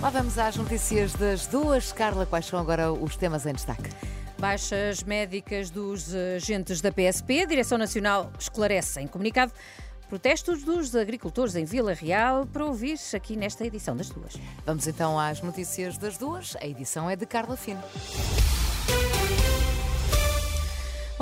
[0.00, 1.92] Lá vamos às notícias das duas.
[1.92, 3.90] Carla, quais são agora os temas em destaque?
[4.38, 7.42] Baixas médicas dos agentes da PSP.
[7.42, 9.52] A Direção Nacional esclarece em comunicado
[10.08, 14.38] protestos dos agricultores em Vila Real para ouvir aqui nesta edição das duas.
[14.64, 16.56] Vamos então às notícias das duas.
[16.56, 17.82] A edição é de Carla Fino.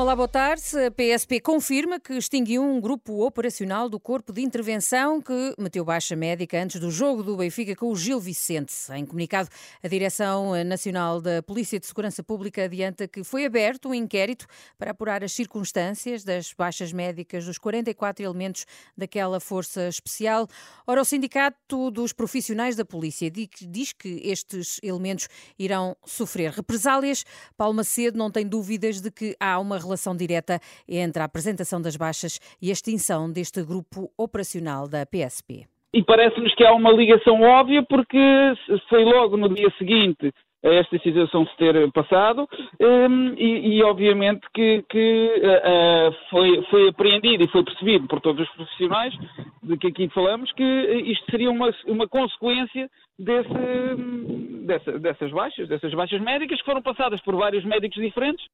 [0.01, 0.63] Olá, boa tarde.
[0.87, 6.15] A PSP confirma que extinguiu um grupo operacional do Corpo de Intervenção que meteu baixa
[6.15, 8.73] médica antes do jogo do Benfica com o Gil Vicente.
[8.93, 9.49] Em comunicado,
[9.83, 14.47] a Direção Nacional da Polícia de Segurança Pública adianta que foi aberto um inquérito
[14.79, 20.47] para apurar as circunstâncias das baixas médicas dos 44 elementos daquela força especial.
[20.87, 25.27] Ora, o Sindicato dos Profissionais da Polícia diz que estes elementos
[25.59, 27.25] irão sofrer represálias.
[27.57, 31.97] Paulo Macedo não tem dúvidas de que há uma relação direta entre a apresentação das
[31.97, 35.67] baixas e a extinção deste grupo operacional da PSP.
[35.93, 38.19] E parece-nos que há uma ligação óbvia, porque
[38.89, 40.33] foi logo no dia seguinte
[40.65, 42.49] a esta situação se ter passado
[42.81, 48.47] um, e, e, obviamente que, que uh, foi, foi apreendido e foi percebido por todos
[48.47, 49.15] os profissionais
[49.63, 50.65] de que aqui falamos que
[51.07, 53.49] isto seria uma, uma consequência desse,
[54.67, 58.45] dessa, dessas baixas, dessas baixas médicas que foram passadas por vários médicos diferentes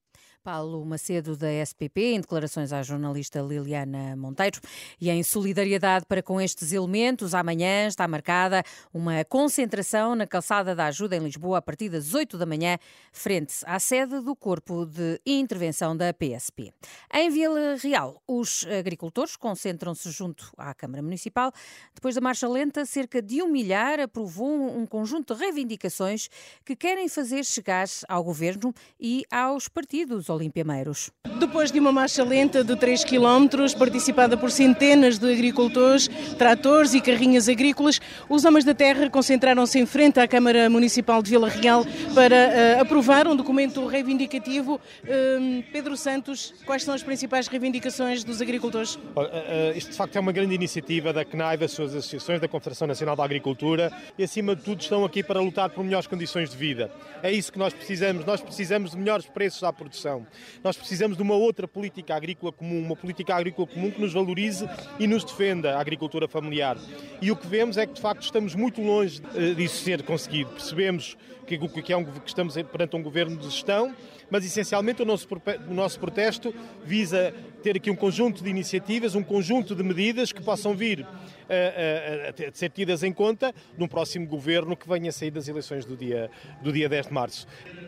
[0.45, 4.61] Paulo Macedo, da SPP, em declarações à jornalista Liliana Monteiro.
[5.01, 10.85] E em solidariedade para com estes elementos, amanhã está marcada uma concentração na Calçada da
[10.85, 12.77] Ajuda, em Lisboa, a partir das 8 da manhã,
[13.11, 16.75] frente à sede do Corpo de Intervenção da PSP.
[17.15, 21.51] Em Vila Real, os agricultores concentram-se junto à Câmara Municipal.
[21.95, 26.29] Depois da marcha lenta, cerca de um milhar aprovou um conjunto de reivindicações
[26.67, 31.11] que querem fazer chegar ao Governo e aos partidos Olimpiameiros.
[31.39, 36.09] Depois de uma marcha lenta de 3 km, participada por centenas de agricultores,
[36.39, 41.31] tratores e carrinhas agrícolas, os homens da terra concentraram-se em frente à Câmara Municipal de
[41.31, 41.85] Vila Real
[42.15, 44.81] para uh, aprovar um documento reivindicativo.
[45.05, 48.95] Uh, Pedro Santos, quais são as principais reivindicações dos agricultores?
[48.95, 52.87] Uh, isto de facto é uma grande iniciativa da CNAI, das suas associações, da Confederação
[52.87, 56.57] Nacional da Agricultura e acima de tudo estão aqui para lutar por melhores condições de
[56.57, 56.91] vida.
[57.23, 58.25] É isso que nós precisamos.
[58.25, 60.24] Nós precisamos de melhores preços à produção.
[60.63, 64.69] Nós precisamos de uma outra política agrícola comum, uma política agrícola comum que nos valorize
[64.99, 66.77] e nos defenda a agricultura familiar.
[67.21, 70.51] E o que vemos é que, de facto, estamos muito longe eh, disso ser conseguido.
[70.51, 73.95] Percebemos que, que, é um, que estamos perante um governo de gestão,
[74.31, 75.29] mas essencialmente o nosso,
[75.69, 76.55] o nosso protesto
[76.85, 81.07] visa ter aqui um conjunto de iniciativas, um conjunto de medidas que possam vir
[81.49, 85.49] a, a, a, ser tidas em conta num próximo governo que venha a sair das
[85.49, 86.31] eleições do dia,
[86.63, 87.47] do dia 10 de março.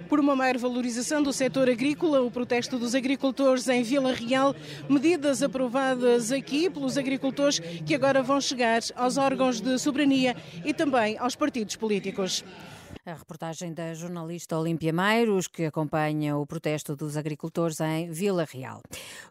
[0.09, 4.55] Por uma maior valorização do setor agrícola, o protesto dos agricultores em Vila Real,
[4.89, 11.19] medidas aprovadas aqui pelos agricultores que agora vão chegar aos órgãos de soberania e também
[11.19, 12.45] aos partidos políticos.
[13.07, 18.83] A reportagem da jornalista Olímpia Meiros, que acompanha o protesto dos agricultores em Vila Real.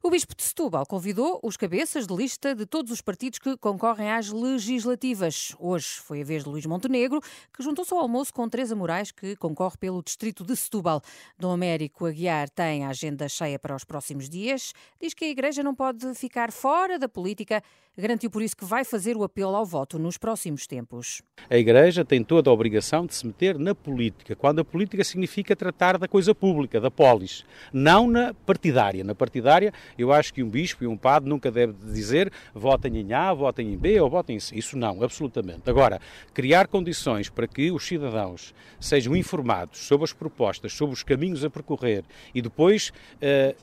[0.01, 4.09] O Bispo de Setúbal convidou os cabeças de lista de todos os partidos que concorrem
[4.09, 5.53] às legislativas.
[5.59, 7.19] Hoje foi a vez de Luís Montenegro,
[7.53, 11.01] que juntou-se ao almoço com Teresa Moraes, que concorre pelo distrito de Setúbal.
[11.37, 14.71] Dom Américo Aguiar tem a agenda cheia para os próximos dias.
[15.01, 17.61] Diz que a Igreja não pode ficar fora da política.
[17.97, 21.21] Garantiu por isso que vai fazer o apelo ao voto nos próximos tempos.
[21.49, 25.55] A Igreja tem toda a obrigação de se meter na política, quando a política significa
[25.55, 27.43] tratar da coisa pública, da polis,
[27.73, 29.03] não na partidária.
[29.03, 33.11] Na partidária, eu acho que um bispo e um padre nunca deve dizer votem em
[33.11, 34.55] A, votem em B ou votem em C.
[34.55, 35.67] Isso não, absolutamente.
[35.67, 35.99] Agora,
[36.31, 41.49] criar condições para que os cidadãos sejam informados sobre as propostas, sobre os caminhos a
[41.49, 42.03] percorrer
[42.33, 42.93] e depois.
[43.15, 43.55] Uh,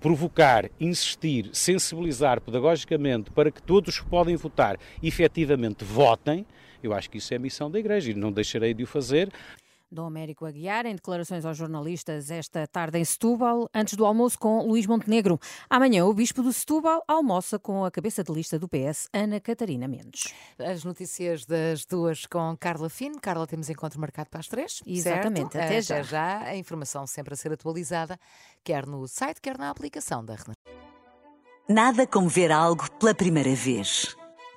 [0.00, 6.44] provocar, insistir, sensibilizar pedagogicamente para que todos que podem votar efetivamente votem,
[6.82, 9.32] eu acho que isso é a missão da Igreja e não deixarei de o fazer.
[9.90, 14.60] Dom Américo Aguiar, em declarações aos jornalistas esta tarde em Setúbal, antes do almoço com
[14.66, 15.40] Luís Montenegro.
[15.68, 19.88] Amanhã, o Bispo de Setúbal almoça com a cabeça de lista do PS, Ana Catarina
[19.88, 20.34] Mendes.
[20.58, 23.18] As notícias das duas com Carla Fino.
[23.18, 24.82] Carla, temos encontro marcado para as três.
[24.86, 25.64] Exatamente, certo?
[25.64, 26.02] até já.
[26.02, 26.42] já.
[26.42, 28.18] A informação sempre a ser atualizada,
[28.62, 30.88] quer no site, quer na aplicação da Renascença.
[31.66, 34.17] Nada como ver algo pela primeira vez.